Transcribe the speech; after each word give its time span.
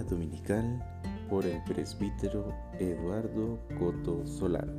Dominical 0.00 0.82
por 1.28 1.44
el 1.44 1.62
presbítero 1.64 2.48
Eduardo 2.80 3.60
Coto 3.78 4.26
Solano. 4.26 4.72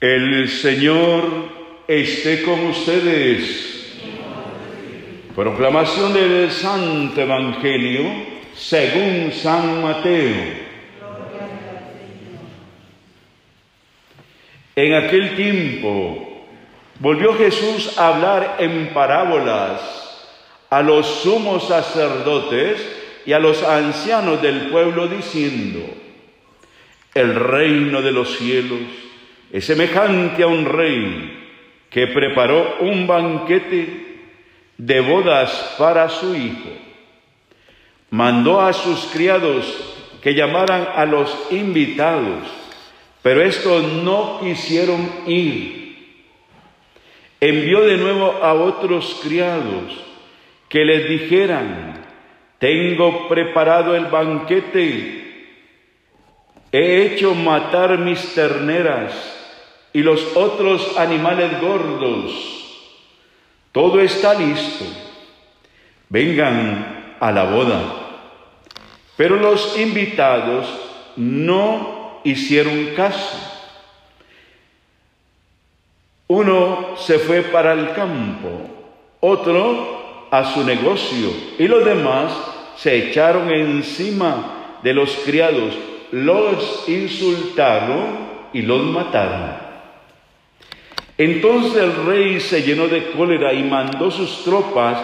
El 0.00 0.48
Señor 0.48 1.84
esté 1.86 2.42
con 2.42 2.66
ustedes. 2.66 4.00
Proclamación 5.36 6.12
del 6.12 6.50
Santo 6.50 7.20
Evangelio 7.20 8.02
según 8.54 9.30
San 9.32 9.80
Mateo. 9.80 10.64
En 14.76 14.94
aquel 14.94 15.36
tiempo 15.36 16.33
volvió 17.00 17.34
Jesús 17.34 17.98
a 17.98 18.08
hablar 18.08 18.56
en 18.58 18.92
parábolas 18.94 19.80
a 20.70 20.82
los 20.82 21.06
sumos 21.06 21.68
sacerdotes 21.68 22.84
y 23.26 23.32
a 23.32 23.38
los 23.38 23.62
ancianos 23.62 24.42
del 24.42 24.70
pueblo 24.70 25.08
diciendo, 25.08 25.80
el 27.14 27.34
reino 27.34 28.02
de 28.02 28.12
los 28.12 28.36
cielos 28.36 28.80
es 29.52 29.64
semejante 29.64 30.42
a 30.42 30.48
un 30.48 30.64
rey 30.64 31.44
que 31.90 32.08
preparó 32.08 32.78
un 32.80 33.06
banquete 33.06 34.18
de 34.76 35.00
bodas 35.00 35.76
para 35.78 36.08
su 36.08 36.34
hijo. 36.34 36.70
Mandó 38.10 38.60
a 38.60 38.72
sus 38.72 39.06
criados 39.12 39.64
que 40.20 40.34
llamaran 40.34 40.88
a 40.94 41.04
los 41.04 41.36
invitados, 41.50 42.48
pero 43.22 43.42
estos 43.42 43.84
no 43.84 44.40
quisieron 44.40 45.08
ir. 45.26 45.83
Envió 47.46 47.82
de 47.82 47.96
nuevo 47.96 48.38
a 48.42 48.54
otros 48.54 49.20
criados 49.22 49.92
que 50.68 50.84
les 50.84 51.08
dijeran, 51.08 52.04
tengo 52.58 53.28
preparado 53.28 53.94
el 53.94 54.06
banquete, 54.06 55.22
he 56.72 57.02
hecho 57.02 57.34
matar 57.34 57.98
mis 57.98 58.34
terneras 58.34 59.12
y 59.92 60.02
los 60.02 60.36
otros 60.36 60.96
animales 60.96 61.60
gordos 61.60 62.54
todo 63.74 64.00
está 64.00 64.34
listo. 64.34 64.84
Vengan 66.08 67.16
a 67.18 67.32
la 67.32 67.42
boda. 67.42 67.82
Pero 69.16 69.34
los 69.34 69.76
invitados 69.76 70.68
no 71.16 72.20
hicieron 72.22 72.94
caso. 72.94 73.53
Uno 76.26 76.96
se 76.96 77.18
fue 77.18 77.42
para 77.42 77.74
el 77.74 77.92
campo, 77.92 78.48
otro 79.20 80.26
a 80.30 80.52
su 80.52 80.64
negocio 80.64 81.28
y 81.58 81.68
los 81.68 81.84
demás 81.84 82.32
se 82.76 82.96
echaron 82.96 83.50
encima 83.52 84.78
de 84.82 84.94
los 84.94 85.10
criados, 85.24 85.74
los 86.12 86.88
insultaron 86.88 88.48
y 88.52 88.62
los 88.62 88.82
mataron. 88.84 89.64
Entonces 91.16 91.82
el 91.82 92.06
rey 92.06 92.40
se 92.40 92.62
llenó 92.62 92.88
de 92.88 93.12
cólera 93.12 93.52
y 93.52 93.62
mandó 93.62 94.10
sus 94.10 94.44
tropas 94.44 94.98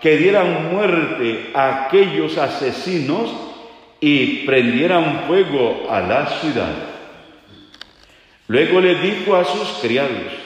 que 0.00 0.16
dieran 0.16 0.72
muerte 0.72 1.50
a 1.54 1.84
aquellos 1.84 2.36
asesinos 2.38 3.30
y 4.00 4.44
prendieran 4.44 5.24
fuego 5.28 5.86
a 5.88 6.00
la 6.00 6.26
ciudad. 6.40 6.74
Luego 8.48 8.80
le 8.80 8.96
dijo 8.96 9.36
a 9.36 9.44
sus 9.44 9.68
criados, 9.80 10.41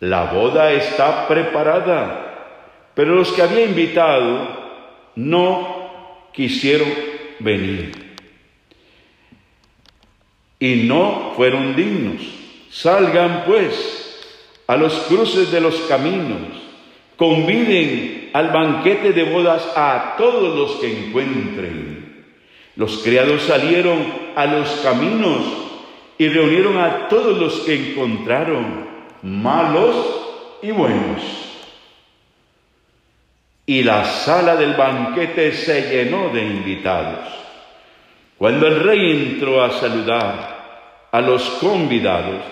la 0.00 0.24
boda 0.24 0.72
está 0.72 1.26
preparada, 1.26 2.90
pero 2.94 3.14
los 3.14 3.32
que 3.32 3.42
había 3.42 3.64
invitado 3.64 4.48
no 5.14 6.30
quisieron 6.32 6.88
venir 7.38 8.06
y 10.58 10.86
no 10.86 11.32
fueron 11.36 11.76
dignos. 11.76 12.22
Salgan 12.70 13.44
pues 13.46 14.62
a 14.66 14.76
los 14.76 14.92
cruces 15.08 15.50
de 15.50 15.60
los 15.60 15.76
caminos, 15.82 16.60
conviden 17.16 18.30
al 18.32 18.50
banquete 18.50 19.12
de 19.12 19.24
bodas 19.24 19.66
a 19.76 20.14
todos 20.18 20.54
los 20.56 20.72
que 20.80 21.06
encuentren. 21.06 22.26
Los 22.76 22.98
criados 22.98 23.42
salieron 23.42 24.04
a 24.34 24.44
los 24.46 24.68
caminos 24.82 25.42
y 26.18 26.28
reunieron 26.28 26.76
a 26.78 27.08
todos 27.08 27.38
los 27.38 27.60
que 27.60 27.92
encontraron, 27.92 28.95
malos 29.22 30.58
y 30.62 30.70
buenos. 30.70 31.22
Y 33.66 33.82
la 33.82 34.04
sala 34.04 34.56
del 34.56 34.74
banquete 34.74 35.52
se 35.52 35.90
llenó 35.90 36.28
de 36.30 36.42
invitados. 36.42 37.26
Cuando 38.38 38.66
el 38.66 38.80
rey 38.80 39.32
entró 39.32 39.62
a 39.62 39.70
saludar 39.70 41.08
a 41.10 41.20
los 41.20 41.42
convidados, 41.60 42.42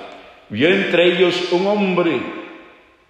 vio 0.49 0.69
entre 0.69 1.13
ellos 1.13 1.53
un 1.53 1.67
hombre 1.67 2.21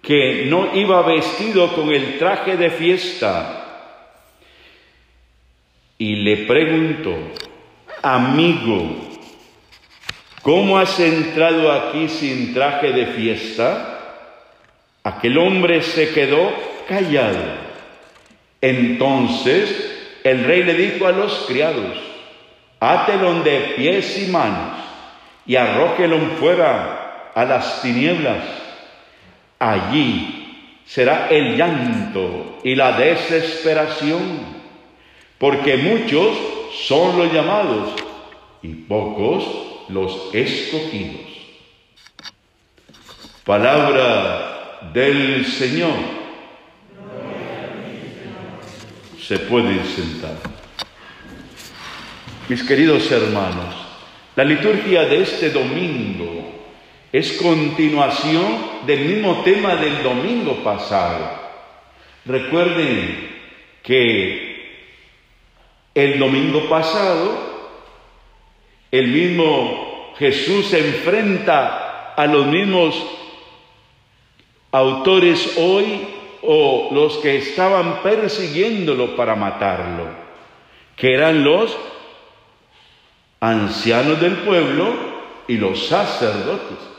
que 0.01 0.45
no 0.45 0.75
iba 0.75 1.01
vestido 1.01 1.73
con 1.73 1.89
el 1.89 2.19
traje 2.19 2.57
de 2.57 2.69
fiesta 2.69 3.65
y 5.97 6.17
le 6.17 6.45
preguntó, 6.45 7.15
amigo, 8.03 9.14
¿cómo 10.45 10.77
has 10.77 10.99
entrado 10.99 11.71
aquí 11.71 12.07
sin 12.07 12.53
traje 12.53 12.91
de 12.91 13.07
fiesta? 13.07 13.99
Aquel 15.03 15.39
hombre 15.39 15.81
se 15.81 16.13
quedó 16.13 16.53
callado. 16.87 17.39
Entonces 18.61 20.19
el 20.23 20.43
rey 20.43 20.61
le 20.61 20.75
dijo 20.75 21.07
a 21.07 21.13
los 21.13 21.45
criados, 21.47 21.97
átelo 22.79 23.41
de 23.41 23.73
pies 23.75 24.19
y 24.21 24.31
manos 24.31 24.77
y 25.47 25.55
arrójelo 25.55 26.19
fuera 26.39 27.31
a 27.33 27.43
las 27.43 27.81
tinieblas. 27.81 28.43
Allí 29.57 30.81
será 30.85 31.27
el 31.31 31.57
llanto 31.57 32.59
y 32.63 32.75
la 32.75 32.91
desesperación, 32.91 34.41
porque 35.39 35.77
muchos 35.77 36.37
son 36.87 37.17
los 37.17 37.33
llamados 37.33 37.95
y 38.61 38.67
pocos 38.67 39.74
los 39.89 40.33
escogidos. 40.33 41.35
Palabra 43.45 44.89
del 44.93 45.45
Señor. 45.45 45.95
Se 49.19 49.39
pueden 49.39 49.83
sentar. 49.85 50.35
Mis 52.47 52.63
queridos 52.63 53.11
hermanos, 53.11 53.73
la 54.35 54.43
liturgia 54.43 55.05
de 55.05 55.21
este 55.21 55.49
domingo 55.49 56.53
es 57.11 57.33
continuación 57.33 58.85
del 58.85 59.05
mismo 59.05 59.41
tema 59.43 59.75
del 59.77 60.03
domingo 60.03 60.63
pasado. 60.63 61.45
Recuerden 62.25 63.29
que 63.81 64.55
el 65.93 66.19
domingo 66.19 66.67
pasado 66.67 67.44
el 68.99 69.07
mismo 69.07 70.13
Jesús 70.17 70.67
se 70.67 70.79
enfrenta 70.79 72.13
a 72.15 72.27
los 72.27 72.45
mismos 72.45 72.95
autores 74.71 75.57
hoy 75.57 76.07
o 76.41 76.89
los 76.91 77.17
que 77.17 77.37
estaban 77.37 78.01
persiguiéndolo 78.03 79.15
para 79.15 79.35
matarlo, 79.35 80.07
que 80.95 81.13
eran 81.13 81.43
los 81.43 81.75
ancianos 83.39 84.19
del 84.21 84.33
pueblo 84.37 84.93
y 85.47 85.57
los 85.57 85.87
sacerdotes 85.87 86.95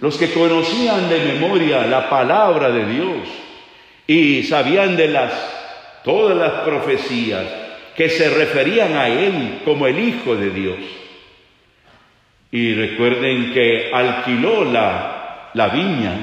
los 0.00 0.16
que 0.18 0.32
conocían 0.32 1.08
de 1.08 1.20
memoria 1.20 1.86
la 1.86 2.10
palabra 2.10 2.70
de 2.70 2.86
Dios 2.86 3.28
y 4.06 4.42
sabían 4.42 4.96
de 4.96 5.08
las 5.08 5.32
todas 6.04 6.36
las 6.36 6.62
profecías 6.64 7.44
que 7.96 8.10
se 8.10 8.28
referían 8.30 8.92
a 8.96 9.08
él 9.08 9.62
como 9.64 9.86
el 9.86 9.98
hijo 9.98 10.36
de 10.36 10.50
Dios. 10.50 10.76
Y 12.56 12.72
recuerden 12.72 13.52
que 13.52 13.90
alquiló 13.92 14.64
la, 14.64 15.50
la 15.52 15.68
viña 15.68 16.14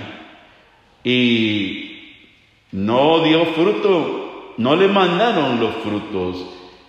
y 1.04 2.16
no 2.72 3.24
dio 3.24 3.46
fruto, 3.46 4.56
no 4.58 4.76
le 4.76 4.88
mandaron 4.88 5.60
los 5.60 5.76
frutos. 5.76 6.44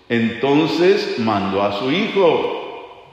Entonces 0.09 1.19
mandó 1.19 1.63
a 1.63 1.79
su 1.79 1.93
hijo 1.93 3.11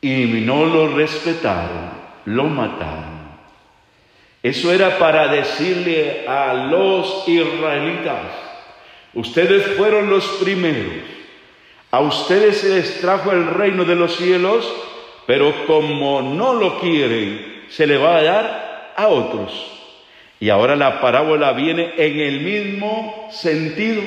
y 0.00 0.24
no 0.44 0.64
lo 0.64 0.88
respetaron 0.88 2.00
lo 2.24 2.44
mataron. 2.46 3.20
Eso 4.42 4.72
era 4.72 4.98
para 4.98 5.28
decirle 5.28 6.26
a 6.26 6.68
los 6.68 7.28
israelitas, 7.28 8.22
ustedes 9.14 9.76
fueron 9.76 10.10
los 10.10 10.26
primeros, 10.42 11.04
a 11.90 12.00
ustedes 12.00 12.58
se 12.58 12.68
les 12.68 13.00
trajo 13.00 13.32
el 13.32 13.46
reino 13.46 13.84
de 13.84 13.96
los 13.96 14.16
cielos, 14.16 14.72
pero 15.26 15.66
como 15.66 16.22
no 16.22 16.54
lo 16.54 16.78
quieren, 16.80 17.64
se 17.68 17.86
le 17.86 17.96
va 17.96 18.16
a 18.16 18.22
dar 18.22 18.92
a 18.96 19.08
otros. 19.08 19.66
Y 20.38 20.50
ahora 20.50 20.76
la 20.76 21.00
parábola 21.00 21.52
viene 21.52 21.92
en 21.96 22.20
el 22.20 22.40
mismo 22.40 23.28
sentido. 23.30 24.02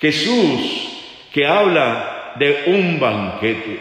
Jesús 0.00 0.90
que 1.32 1.46
habla 1.46 2.32
de 2.36 2.64
un 2.66 2.98
banquete, 2.98 3.80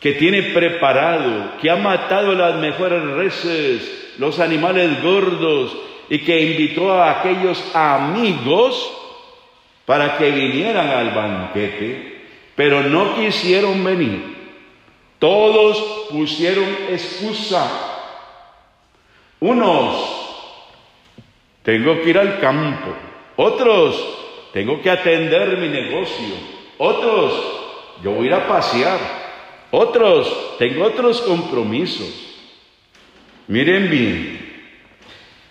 que 0.00 0.12
tiene 0.12 0.42
preparado, 0.42 1.58
que 1.60 1.70
ha 1.70 1.76
matado 1.76 2.34
las 2.34 2.56
mejores 2.56 3.02
reses, 3.02 4.14
los 4.18 4.40
animales 4.40 5.02
gordos, 5.02 5.76
y 6.08 6.18
que 6.20 6.40
invitó 6.40 6.92
a 6.92 7.20
aquellos 7.20 7.62
amigos 7.74 8.99
para 9.90 10.18
que 10.18 10.30
vinieran 10.30 10.88
al 10.88 11.10
banquete, 11.10 12.22
pero 12.54 12.84
no 12.84 13.16
quisieron 13.16 13.82
venir. 13.82 14.22
Todos 15.18 16.06
pusieron 16.10 16.68
excusa. 16.90 17.68
Unos, 19.40 20.46
tengo 21.64 22.00
que 22.02 22.10
ir 22.10 22.18
al 22.20 22.38
campo. 22.38 22.94
Otros, 23.34 24.00
tengo 24.52 24.80
que 24.80 24.92
atender 24.92 25.58
mi 25.58 25.66
negocio. 25.66 26.36
Otros, 26.78 27.32
yo 28.04 28.12
voy 28.12 28.26
a 28.26 28.28
ir 28.28 28.34
a 28.34 28.46
pasear. 28.46 29.00
Otros, 29.72 30.56
tengo 30.60 30.84
otros 30.84 31.20
compromisos. 31.20 32.36
Miren 33.48 33.90
bien, 33.90 34.68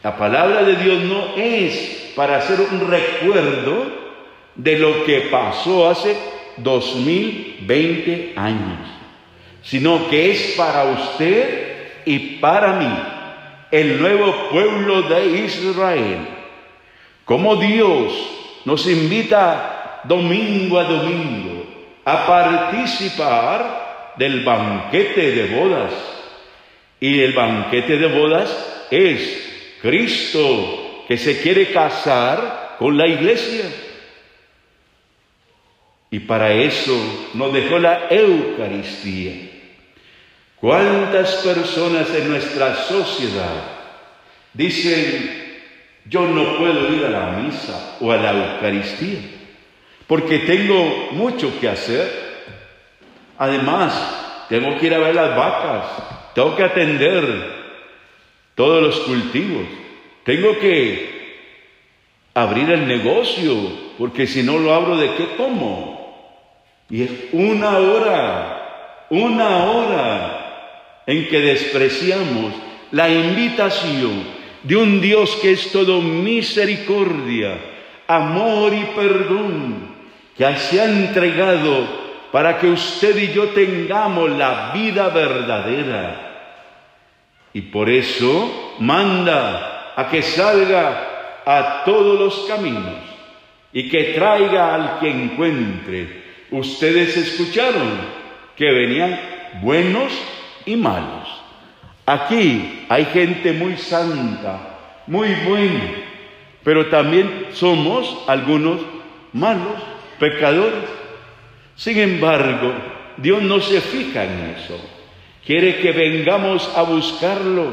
la 0.01 0.15
palabra 0.15 0.63
de 0.63 0.77
Dios 0.77 1.03
no 1.03 1.35
es 1.35 2.13
para 2.15 2.37
hacer 2.37 2.61
un 2.71 2.89
recuerdo 2.89 3.98
de 4.55 4.77
lo 4.77 5.05
que 5.05 5.21
pasó 5.31 5.89
hace 5.89 6.15
2020 6.57 8.33
años, 8.35 8.79
sino 9.63 10.09
que 10.09 10.31
es 10.31 10.55
para 10.57 10.85
usted 10.85 12.03
y 12.05 12.19
para 12.39 12.73
mí 12.73 12.89
el 13.71 14.01
nuevo 14.01 14.49
pueblo 14.49 15.03
de 15.03 15.45
Israel. 15.45 16.27
Como 17.25 17.55
Dios 17.57 18.13
nos 18.65 18.87
invita 18.87 20.01
domingo 20.03 20.79
a 20.79 20.83
domingo 20.83 21.65
a 22.05 22.25
participar 22.25 24.13
del 24.17 24.43
banquete 24.43 25.31
de 25.31 25.55
bodas. 25.55 25.93
Y 26.99 27.21
el 27.21 27.33
banquete 27.33 27.97
de 27.97 28.07
bodas 28.07 28.87
es 28.91 29.77
Cristo 29.81 31.03
que 31.07 31.17
se 31.17 31.41
quiere 31.41 31.71
casar 31.71 32.75
con 32.77 32.97
la 32.97 33.07
iglesia. 33.07 33.65
Y 36.11 36.19
para 36.19 36.51
eso 36.53 36.95
nos 37.35 37.53
dejó 37.53 37.77
la 37.77 38.07
Eucaristía. 38.09 39.49
¿Cuántas 40.55 41.35
personas 41.35 42.13
en 42.13 42.29
nuestra 42.29 42.75
sociedad 42.75 43.63
dicen, 44.53 45.61
yo 46.05 46.27
no 46.27 46.57
puedo 46.57 46.93
ir 46.93 47.05
a 47.05 47.09
la 47.09 47.31
misa 47.31 47.97
o 48.01 48.11
a 48.11 48.17
la 48.17 48.31
Eucaristía 48.31 49.19
porque 50.07 50.39
tengo 50.39 51.09
mucho 51.11 51.53
que 51.61 51.69
hacer? 51.69 52.29
Además, 53.37 54.45
tengo 54.49 54.77
que 54.77 54.87
ir 54.87 54.93
a 54.95 54.97
ver 54.97 55.13
las 55.13 55.35
vacas, 55.35 55.85
tengo 56.33 56.55
que 56.55 56.63
atender 56.63 57.59
todos 58.55 58.81
los 58.81 58.99
cultivos, 59.01 59.67
tengo 60.25 60.57
que 60.57 61.19
abrir 62.33 62.69
el 62.71 62.87
negocio, 62.87 63.55
porque 63.97 64.27
si 64.27 64.43
no 64.43 64.57
lo 64.57 64.73
abro, 64.73 64.97
¿de 64.97 65.13
qué 65.13 65.35
como? 65.37 65.98
Y 66.89 67.03
es 67.03 67.11
una 67.31 67.77
hora, 67.77 69.05
una 69.09 69.65
hora 69.65 71.03
en 71.05 71.27
que 71.27 71.39
despreciamos 71.39 72.53
la 72.91 73.09
invitación 73.09 74.23
de 74.63 74.75
un 74.75 74.99
Dios 74.99 75.37
que 75.41 75.51
es 75.51 75.71
todo 75.71 76.01
misericordia, 76.01 77.57
amor 78.07 78.73
y 78.73 78.85
perdón, 78.95 79.89
que 80.37 80.55
se 80.55 80.81
ha 80.81 80.85
entregado 80.85 81.87
para 82.31 82.57
que 82.59 82.67
usted 82.67 83.17
y 83.17 83.33
yo 83.33 83.49
tengamos 83.49 84.31
la 84.31 84.71
vida 84.73 85.09
verdadera. 85.09 86.25
Y 87.53 87.61
por 87.61 87.89
eso 87.89 88.75
manda 88.79 89.93
a 89.95 90.09
que 90.09 90.21
salga 90.21 91.41
a 91.45 91.83
todos 91.83 92.19
los 92.19 92.45
caminos 92.47 92.97
y 93.73 93.89
que 93.89 94.13
traiga 94.15 94.75
al 94.75 94.99
que 94.99 95.09
encuentre. 95.09 96.28
Ustedes 96.51 97.15
escucharon 97.15 98.19
que 98.55 98.71
venían 98.71 99.19
buenos 99.61 100.11
y 100.65 100.75
malos. 100.75 101.27
Aquí 102.05 102.85
hay 102.89 103.05
gente 103.05 103.53
muy 103.53 103.77
santa, 103.77 104.59
muy 105.05 105.29
buena, 105.47 105.91
pero 106.63 106.87
también 106.87 107.47
somos 107.53 108.23
algunos 108.27 108.81
malos, 109.31 109.79
pecadores. 110.19 110.89
Sin 111.75 111.99
embargo, 111.99 112.73
Dios 113.17 113.43
no 113.43 113.59
se 113.59 113.79
fija 113.79 114.23
en 114.23 114.55
eso. 114.57 114.79
Quiere 115.45 115.77
que 115.77 115.91
vengamos 115.91 116.71
a 116.75 116.81
buscarlo 116.81 117.71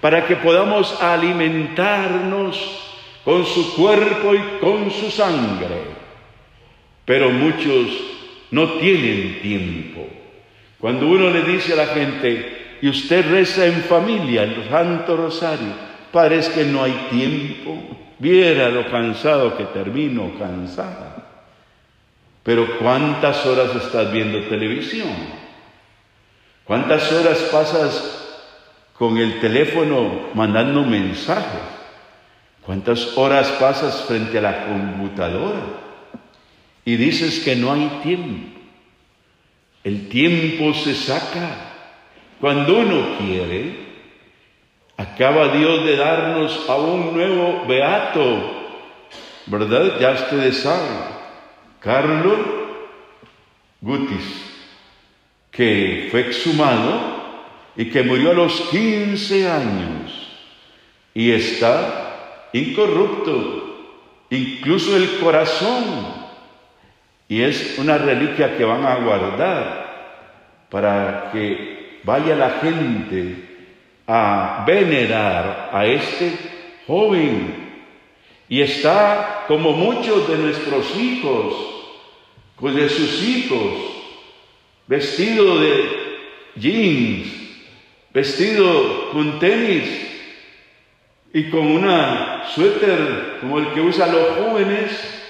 para 0.00 0.26
que 0.26 0.36
podamos 0.36 1.00
alimentarnos 1.02 2.82
con 3.24 3.44
su 3.46 3.74
cuerpo 3.74 4.34
y 4.34 4.60
con 4.60 4.90
su 4.90 5.10
sangre. 5.10 6.02
Pero 7.04 7.30
muchos 7.30 8.11
no 8.52 8.74
tienen 8.74 9.40
tiempo. 9.42 10.06
Cuando 10.78 11.08
uno 11.08 11.30
le 11.30 11.42
dice 11.42 11.72
a 11.72 11.76
la 11.76 11.86
gente, 11.86 12.78
y 12.80 12.88
usted 12.88 13.30
reza 13.30 13.66
en 13.66 13.82
familia 13.84 14.42
el 14.42 14.68
Santo 14.68 15.16
Rosario, 15.16 15.72
parece 16.12 16.52
que 16.52 16.64
no 16.64 16.82
hay 16.82 17.08
tiempo. 17.10 17.76
Viera 18.18 18.68
lo 18.68 18.88
cansado 18.90 19.56
que 19.56 19.64
termino, 19.64 20.32
cansada. 20.38 21.16
Pero 22.42 22.78
¿cuántas 22.78 23.44
horas 23.46 23.74
estás 23.74 24.12
viendo 24.12 24.40
televisión? 24.42 25.08
¿Cuántas 26.64 27.10
horas 27.12 27.38
pasas 27.50 28.36
con 28.94 29.16
el 29.16 29.40
teléfono 29.40 30.28
mandando 30.34 30.82
mensajes? 30.82 31.62
¿Cuántas 32.66 33.16
horas 33.16 33.48
pasas 33.52 34.04
frente 34.04 34.38
a 34.38 34.42
la 34.42 34.66
computadora? 34.66 35.60
Y 36.84 36.96
dices 36.96 37.40
que 37.40 37.56
no 37.56 37.72
hay 37.72 38.00
tiempo. 38.02 38.60
El 39.84 40.08
tiempo 40.08 40.74
se 40.74 40.94
saca 40.94 41.72
cuando 42.40 42.78
uno 42.78 43.16
quiere. 43.18 43.92
Acaba 44.96 45.56
Dios 45.56 45.84
de 45.84 45.96
darnos 45.96 46.68
a 46.68 46.76
un 46.76 47.14
nuevo 47.14 47.64
beato, 47.66 48.68
¿verdad? 49.46 49.98
Ya 50.00 50.12
ustedes 50.12 50.58
saben, 50.58 50.98
Carlos 51.80 52.38
Gutis, 53.80 54.44
que 55.50 56.08
fue 56.10 56.20
exhumado 56.20 57.22
y 57.76 57.86
que 57.86 58.02
murió 58.02 58.30
a 58.30 58.34
los 58.34 58.60
15 58.70 59.50
años 59.50 60.28
y 61.14 61.30
está 61.32 62.48
incorrupto, 62.52 63.96
incluso 64.30 64.96
el 64.96 65.18
corazón 65.18 66.21
y 67.32 67.40
es 67.40 67.78
una 67.78 67.96
reliquia 67.96 68.58
que 68.58 68.64
van 68.64 68.84
a 68.84 68.96
guardar 68.96 70.66
para 70.68 71.30
que 71.32 72.00
vaya 72.04 72.36
la 72.36 72.58
gente 72.60 73.36
a 74.06 74.64
venerar 74.66 75.70
a 75.72 75.86
este 75.86 76.30
joven. 76.86 77.72
Y 78.50 78.60
está 78.60 79.44
como 79.48 79.72
muchos 79.72 80.28
de 80.28 80.36
nuestros 80.36 80.94
hijos, 80.94 81.54
pues 82.56 82.74
de 82.74 82.90
sus 82.90 83.22
hijos, 83.22 83.78
vestido 84.86 85.58
de 85.58 85.88
jeans, 86.56 87.28
vestido 88.12 89.10
con 89.10 89.38
tenis 89.38 89.84
y 91.32 91.44
con 91.44 91.66
una 91.66 92.44
suéter 92.54 93.38
como 93.40 93.58
el 93.58 93.68
que 93.72 93.80
usan 93.80 94.12
los 94.12 94.36
jóvenes 94.36 95.21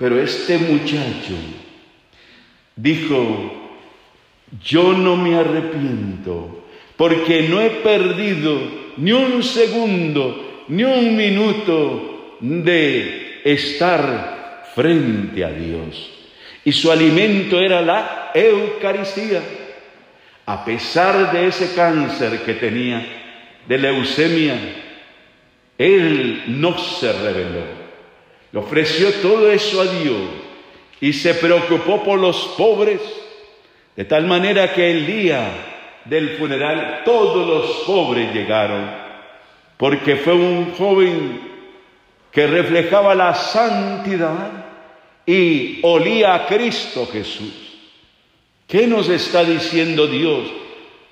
pero 0.00 0.18
este 0.18 0.56
muchacho 0.56 1.34
dijo, 2.74 3.52
yo 4.64 4.94
no 4.94 5.14
me 5.14 5.36
arrepiento 5.36 6.64
porque 6.96 7.42
no 7.42 7.60
he 7.60 7.68
perdido 7.68 8.58
ni 8.96 9.12
un 9.12 9.42
segundo, 9.42 10.64
ni 10.68 10.84
un 10.84 11.16
minuto 11.16 12.38
de 12.40 13.42
estar 13.44 14.64
frente 14.74 15.44
a 15.44 15.50
Dios. 15.50 16.10
Y 16.64 16.72
su 16.72 16.90
alimento 16.90 17.60
era 17.60 17.82
la 17.82 18.30
Eucaristía. 18.34 19.42
A 20.46 20.64
pesar 20.64 21.30
de 21.30 21.46
ese 21.46 21.74
cáncer 21.74 22.42
que 22.42 22.54
tenía, 22.54 23.06
de 23.68 23.78
leucemia, 23.78 24.58
él 25.76 26.44
no 26.48 26.76
se 26.78 27.12
rebeló. 27.12 27.79
Le 28.52 28.58
ofreció 28.58 29.12
todo 29.14 29.50
eso 29.50 29.80
a 29.80 29.86
Dios 29.86 30.18
y 31.00 31.12
se 31.12 31.34
preocupó 31.34 32.02
por 32.02 32.18
los 32.18 32.36
pobres, 32.56 33.00
de 33.96 34.04
tal 34.04 34.26
manera 34.26 34.72
que 34.72 34.90
el 34.90 35.06
día 35.06 35.48
del 36.04 36.30
funeral 36.36 37.02
todos 37.04 37.46
los 37.46 37.76
pobres 37.86 38.34
llegaron, 38.34 38.90
porque 39.76 40.16
fue 40.16 40.34
un 40.34 40.72
joven 40.72 41.50
que 42.32 42.46
reflejaba 42.46 43.14
la 43.14 43.34
santidad 43.34 44.66
y 45.26 45.80
olía 45.82 46.34
a 46.34 46.46
Cristo 46.46 47.08
Jesús. 47.10 47.70
¿Qué 48.66 48.86
nos 48.86 49.08
está 49.08 49.42
diciendo 49.44 50.06
Dios 50.06 50.48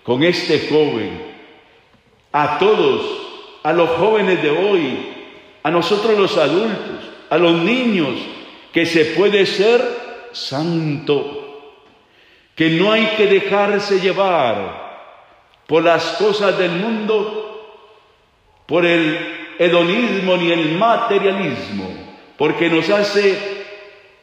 con 0.02 0.22
este 0.22 0.68
joven? 0.68 1.28
A 2.32 2.58
todos, 2.58 3.60
a 3.62 3.72
los 3.72 3.90
jóvenes 3.90 4.42
de 4.42 4.50
hoy, 4.50 4.98
a 5.62 5.70
nosotros 5.70 6.16
los 6.16 6.36
adultos, 6.36 6.87
a 7.30 7.38
los 7.38 7.54
niños, 7.62 8.14
que 8.72 8.86
se 8.86 9.06
puede 9.06 9.46
ser 9.46 9.82
santo, 10.32 11.74
que 12.54 12.70
no 12.70 12.92
hay 12.92 13.06
que 13.16 13.26
dejarse 13.26 14.00
llevar 14.00 14.88
por 15.66 15.84
las 15.84 16.04
cosas 16.12 16.58
del 16.58 16.72
mundo, 16.72 17.84
por 18.66 18.84
el 18.84 19.54
hedonismo 19.58 20.36
ni 20.36 20.52
el 20.52 20.72
materialismo, 20.72 21.88
porque 22.36 22.68
nos 22.68 22.88
hace 22.90 23.38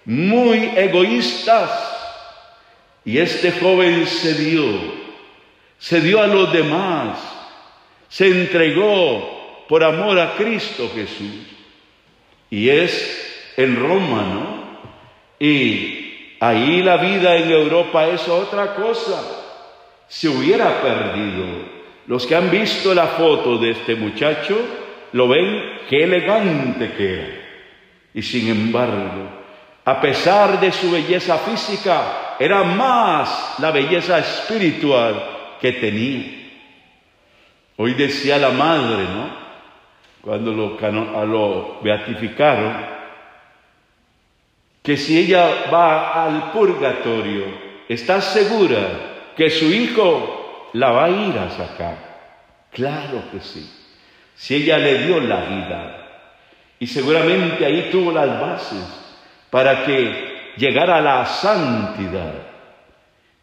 muy 0.05 0.71
egoístas. 0.75 1.93
Y 3.03 3.19
este 3.19 3.51
joven 3.51 4.07
se 4.07 4.33
dio, 4.33 4.65
se 5.77 6.01
dio 6.01 6.21
a 6.21 6.27
los 6.27 6.51
demás, 6.51 7.19
se 8.09 8.27
entregó 8.27 9.65
por 9.67 9.83
amor 9.83 10.19
a 10.19 10.35
Cristo 10.35 10.89
Jesús. 10.93 11.54
Y 12.49 12.69
es 12.69 13.53
en 13.57 13.75
Roma, 13.75 14.21
¿no? 14.21 14.65
Y 15.39 16.37
ahí 16.39 16.81
la 16.81 16.97
vida 16.97 17.35
en 17.35 17.51
Europa 17.51 18.07
es 18.07 18.27
otra 18.27 18.75
cosa. 18.75 19.21
Se 20.07 20.29
hubiera 20.29 20.81
perdido. 20.81 21.75
Los 22.07 22.27
que 22.27 22.35
han 22.35 22.51
visto 22.51 22.93
la 22.93 23.07
foto 23.07 23.57
de 23.57 23.71
este 23.71 23.95
muchacho 23.95 24.57
lo 25.13 25.27
ven 25.27 25.79
qué 25.89 26.03
elegante 26.03 26.91
que 26.93 27.13
era. 27.13 27.45
Y 28.13 28.21
sin 28.21 28.49
embargo, 28.49 29.29
a 29.83 29.99
pesar 29.99 30.59
de 30.59 30.71
su 30.71 30.91
belleza 30.91 31.37
física, 31.39 32.35
era 32.39 32.63
más 32.63 33.55
la 33.59 33.71
belleza 33.71 34.19
espiritual 34.19 35.57
que 35.59 35.73
tenía. 35.73 36.45
Hoy 37.77 37.93
decía 37.93 38.37
la 38.37 38.51
madre, 38.51 39.03
¿no? 39.03 39.44
Cuando 40.25 40.51
lo, 40.53 41.25
lo 41.25 41.79
beatificaron, 41.83 42.75
que 44.81 44.97
si 44.97 45.19
ella 45.19 45.69
va 45.71 46.25
al 46.25 46.51
purgatorio, 46.51 47.45
está 47.87 48.19
segura 48.21 49.31
que 49.37 49.51
su 49.51 49.65
hijo 49.65 50.69
la 50.73 50.91
va 50.91 51.05
a 51.05 51.09
ir 51.11 51.37
a 51.37 51.51
sacar. 51.51 51.97
Claro 52.71 53.21
que 53.31 53.39
sí. 53.39 53.71
Si 54.35 54.55
ella 54.55 54.79
le 54.79 55.05
dio 55.05 55.19
la 55.19 55.41
vida. 55.45 56.07
Y 56.79 56.87
seguramente 56.87 57.63
ahí 57.63 57.89
tuvo 57.91 58.11
las 58.11 58.41
bases 58.41 58.83
para 59.51 59.85
que 59.85 60.53
llegara 60.57 60.97
a 60.97 61.01
la 61.01 61.25
santidad. 61.27 62.33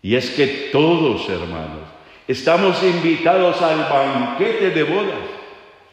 Y 0.02 0.16
es 0.16 0.32
que 0.32 0.70
todos, 0.72 1.28
hermanos, 1.28 1.88
estamos 2.26 2.82
invitados 2.82 3.62
al 3.62 3.88
banquete 3.88 4.70
de 4.70 4.82
bodas. 4.82 5.41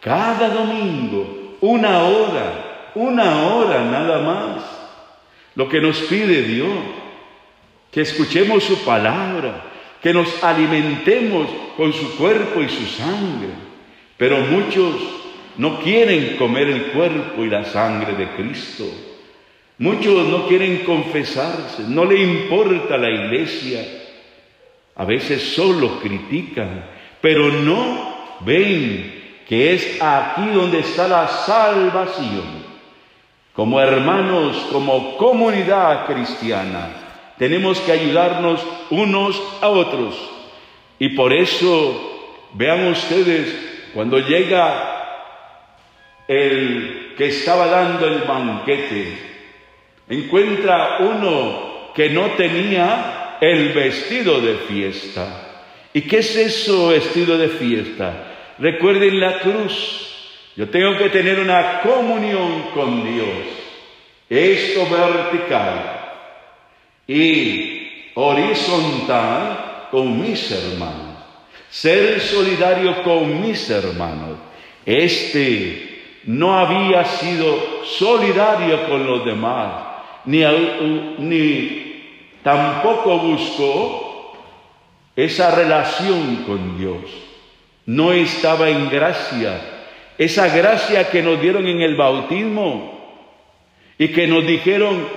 Cada 0.02 0.50
domingo, 0.50 1.58
una 1.62 2.04
hora, 2.04 2.92
una 2.96 3.48
hora 3.48 3.84
nada 3.84 4.20
más. 4.22 4.64
Lo 5.56 5.68
que 5.68 5.82
nos 5.82 6.00
pide 6.02 6.44
Dios, 6.44 6.70
que 7.92 8.02
escuchemos 8.02 8.64
su 8.64 8.78
palabra, 8.86 9.66
que 10.02 10.14
nos 10.14 10.42
alimentemos 10.44 11.48
con 11.76 11.92
su 11.92 12.16
cuerpo 12.16 12.62
y 12.62 12.70
su 12.70 12.86
sangre. 12.86 13.50
Pero 14.18 14.38
muchos 14.40 14.96
no 15.58 15.82
quieren 15.82 16.38
comer 16.38 16.70
el 16.70 16.84
cuerpo 16.92 17.44
y 17.44 17.50
la 17.50 17.66
sangre 17.66 18.14
de 18.14 18.28
Cristo. 18.36 18.86
Muchos 19.78 20.28
no 20.28 20.48
quieren 20.48 20.80
confesarse, 20.80 21.84
no 21.88 22.06
le 22.06 22.22
importa 22.22 22.98
la 22.98 23.10
iglesia. 23.10 23.86
A 24.96 25.06
veces 25.06 25.42
solo 25.42 26.00
critican, 26.00 26.86
pero 27.22 27.50
no 27.50 28.38
ven 28.42 29.19
que 29.50 29.74
es 29.74 30.00
aquí 30.00 30.46
donde 30.54 30.82
está 30.82 31.08
la 31.08 31.28
salvación. 31.28 32.70
Como 33.52 33.82
hermanos, 33.82 34.56
como 34.72 35.18
comunidad 35.18 36.06
cristiana, 36.06 36.90
tenemos 37.40 37.80
que 37.80 37.92
ayudarnos 37.92 38.64
unos 38.92 39.42
a 39.60 39.70
otros. 39.70 40.16
Y 41.00 41.10
por 41.10 41.34
eso, 41.34 42.48
vean 42.54 42.90
ustedes, 42.90 43.90
cuando 43.96 44.20
llega 44.20 45.08
el 46.28 47.16
que 47.18 47.30
estaba 47.30 47.66
dando 47.66 48.06
el 48.06 48.20
banquete, 48.20 49.18
encuentra 50.10 50.98
uno 51.00 51.92
que 51.96 52.12
no 52.12 52.28
tenía 52.38 53.38
el 53.42 53.70
vestido 53.70 54.42
de 54.42 54.54
fiesta. 54.68 55.48
¿Y 55.92 56.02
qué 56.02 56.20
es 56.20 56.36
eso 56.36 56.90
vestido 56.90 57.36
de 57.36 57.48
fiesta? 57.48 58.29
Recuerden 58.60 59.20
la 59.20 59.40
cruz. 59.40 60.08
Yo 60.56 60.70
tengo 60.70 60.98
que 60.98 61.10
tener 61.10 61.40
una 61.40 61.82
comunión 61.82 62.64
con 62.74 63.04
Dios. 63.04 63.28
Esto 64.30 64.88
vertical 64.90 66.00
y 67.08 68.12
horizontal 68.16 69.88
con 69.92 70.22
mis 70.22 70.52
hermanos. 70.52 71.18
Ser 71.70 72.20
solidario 72.20 73.04
con 73.04 73.42
mis 73.42 73.70
hermanos. 73.70 74.38
Este 74.86 76.04
no 76.26 76.58
había 76.58 77.06
sido 77.06 77.86
solidario 77.86 78.88
con 78.88 79.06
los 79.06 79.26
demás 79.26 79.90
ni, 80.26 80.44
tampoco 82.44 83.20
buscó 83.20 84.34
esa 85.16 85.56
relación 85.56 86.44
con 86.48 86.78
Dios. 86.78 87.29
No 87.90 88.12
estaba 88.12 88.70
en 88.70 88.90
gracia. 88.90 89.60
Esa 90.18 90.48
gracia 90.50 91.10
que 91.10 91.24
nos 91.24 91.42
dieron 91.42 91.66
en 91.66 91.82
el 91.82 91.96
bautismo 91.96 93.24
y 93.98 94.10
que 94.10 94.28
nos 94.28 94.46
dijeron 94.46 95.08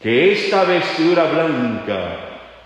que 0.00 0.32
esta 0.32 0.64
vestidura 0.64 1.24
blanca 1.24 2.16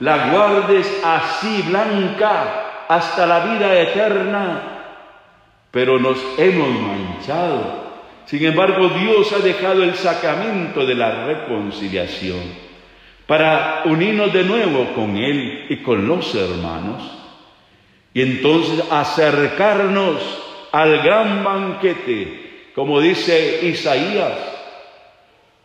la 0.00 0.30
guardes 0.30 1.00
así 1.04 1.62
blanca 1.62 2.85
hasta 2.88 3.26
la 3.26 3.40
vida 3.40 3.80
eterna, 3.80 4.62
pero 5.71 5.99
nos 5.99 6.18
hemos 6.38 6.68
manchado 6.68 7.82
sin 8.26 8.44
embargo, 8.44 8.88
Dios 8.88 9.32
ha 9.32 9.40
dejado 9.40 9.82
el 9.82 9.94
sacramento 9.94 10.87
de 10.87 10.94
la 10.94 11.26
reconciliación 11.26 12.40
para 13.26 13.82
unirnos 13.85 14.32
de 14.32 14.44
nuevo 14.44 14.92
con 14.94 15.16
Él 15.16 15.66
y 15.68 15.76
con 15.78 16.06
los 16.06 16.35
hermanos 16.35 17.22
y 18.14 18.23
entonces 18.23 18.85
acercarnos 18.90 20.21
al 20.71 21.02
gran 21.02 21.45
banquete, 21.45 22.71
como 22.75 23.00
dice 23.00 23.61
Isaías, 23.62 24.38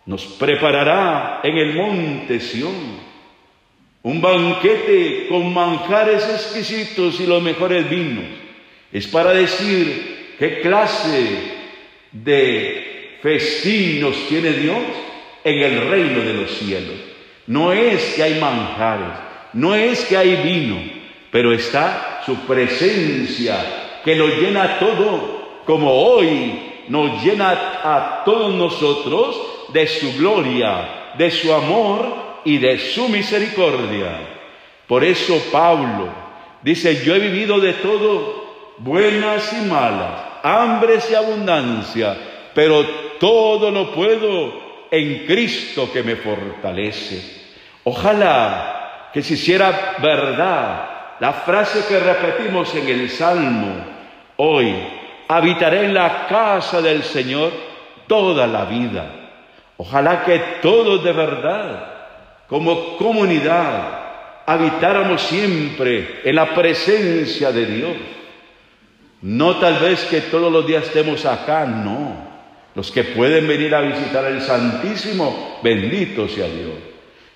nos 0.06 0.24
preparará 0.26 1.42
en 1.44 1.58
el 1.58 1.76
monte 1.76 2.40
Sión 2.40 3.08
un 4.04 4.22
banquete 4.22 5.28
con 5.28 5.54
manjares 5.54 6.24
exquisitos 6.30 7.20
y 7.20 7.26
los 7.26 7.44
mejores 7.44 7.90
vinos. 7.90 8.24
Es 8.92 9.06
para 9.08 9.32
decir 9.32 10.36
qué 10.40 10.62
clase 10.62 11.58
de 12.14 13.18
festinos 13.22 14.16
tiene 14.30 14.52
Dios 14.52 14.78
en 15.44 15.60
el 15.60 15.90
reino 15.90 16.22
de 16.22 16.34
los 16.34 16.52
cielos. 16.52 16.96
No 17.48 17.74
es 17.74 18.14
que 18.16 18.24
hay 18.24 18.40
manjares, 18.40 19.20
no 19.54 19.76
es 19.76 20.06
que 20.06 20.16
hay 20.16 20.36
vino, 20.38 20.97
pero 21.32 21.52
está 21.52 22.22
su 22.26 22.36
presencia 22.48 24.00
que 24.04 24.16
lo 24.16 24.28
llena 24.28 24.80
todo, 24.80 25.62
como 25.66 25.92
hoy 25.92 26.84
nos 26.88 27.24
llena 27.24 27.52
a 27.84 28.24
todos 28.24 28.54
nosotros 28.54 29.42
de 29.74 29.88
su 29.88 30.18
gloria, 30.18 31.14
de 31.18 31.30
su 31.30 31.54
amor 31.54 32.42
y 32.46 32.58
de 32.58 32.80
su 32.80 33.10
misericordia. 33.10 34.36
Por 34.88 35.04
eso 35.04 35.42
Pablo 35.52 36.10
dice, 36.62 37.04
yo 37.04 37.16
he 37.16 37.20
vivido 37.20 37.60
de 37.60 37.74
todo, 37.74 38.76
buenas 38.78 39.52
y 39.54 39.66
malas 39.66 40.28
hambres 40.44 41.10
y 41.12 41.16
abundancia, 41.16 42.16
pero 42.54 42.86
todo 43.20 43.72
lo 43.72 43.92
puedo 43.92 44.88
en 44.90 45.26
Cristo 45.26 45.92
que 45.92 46.04
me 46.04 46.16
fortalece. 46.16 47.22
Ojalá 47.84 49.10
que 49.14 49.22
se 49.22 49.34
hiciera 49.34 49.96
verdad 50.02 50.97
la 51.20 51.34
frase 51.34 51.86
que 51.88 52.00
repetimos 52.00 52.74
en 52.76 52.88
el 52.88 53.10
Salmo 53.10 53.76
hoy, 54.38 54.76
habitaré 55.28 55.86
en 55.86 55.94
la 55.94 56.28
casa 56.28 56.82
del 56.82 57.04
Señor 57.04 57.52
toda 58.08 58.48
la 58.48 58.66
vida. 58.66 59.12
Ojalá 59.78 60.24
que 60.24 60.40
todos 60.62 61.04
de 61.04 61.12
verdad, 61.12 61.94
como 62.48 62.98
comunidad, 62.98 64.44
habitáramos 64.46 65.22
siempre 65.22 66.22
en 66.24 66.36
la 66.36 66.54
presencia 66.54 67.52
de 67.52 67.66
Dios. 67.66 67.96
No 69.22 69.58
tal 69.58 69.80
vez 69.80 70.06
que 70.06 70.22
todos 70.22 70.52
los 70.52 70.66
días 70.66 70.86
estemos 70.86 71.26
acá, 71.26 71.66
no. 71.66 72.28
Los 72.76 72.92
que 72.92 73.04
pueden 73.04 73.48
venir 73.48 73.74
a 73.74 73.82
visitar 73.82 74.26
el 74.26 74.42
Santísimo, 74.42 75.60
bendito 75.64 76.28
sea 76.28 76.48
Dios. 76.48 76.76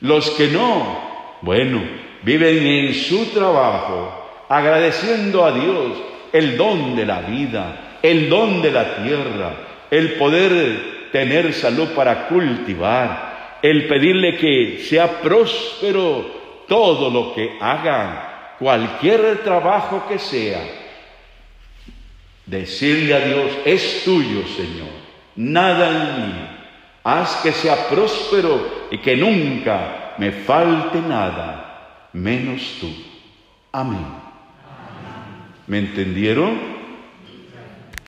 Los 0.01 0.29
que 0.31 0.47
no, 0.47 0.99
bueno, 1.41 1.81
viven 2.23 2.65
en 2.65 2.93
su 2.93 3.27
trabajo, 3.27 4.45
agradeciendo 4.49 5.45
a 5.45 5.51
Dios 5.51 5.91
el 6.31 6.57
don 6.57 6.95
de 6.95 7.05
la 7.05 7.21
vida, 7.21 7.97
el 8.01 8.29
don 8.29 8.61
de 8.61 8.71
la 8.71 8.95
tierra, 9.03 9.53
el 9.89 10.13
poder 10.13 11.09
tener 11.11 11.53
salud 11.53 11.89
para 11.89 12.27
cultivar, 12.27 13.59
el 13.61 13.87
pedirle 13.87 14.37
que 14.37 14.79
sea 14.79 15.21
próspero 15.21 16.41
todo 16.67 17.09
lo 17.09 17.33
que 17.33 17.57
hagan, 17.59 18.57
cualquier 18.59 19.43
trabajo 19.43 20.05
que 20.07 20.17
sea. 20.17 20.61
Decirle 22.45 23.13
a 23.13 23.19
Dios, 23.19 23.51
es 23.65 24.03
tuyo, 24.03 24.45
Señor, 24.55 24.89
nada 25.35 25.89
en 25.89 26.21
mí. 26.21 26.33
Haz 27.03 27.37
que 27.37 27.51
sea 27.51 27.87
próspero 27.89 28.87
y 28.91 28.97
que 28.99 29.15
nunca 29.15 30.13
me 30.17 30.31
falte 30.31 30.99
nada, 30.99 31.70
menos 32.13 32.77
tú. 32.79 32.89
Amén. 33.71 34.05
¿Me 35.67 35.79
entendieron? 35.79 36.80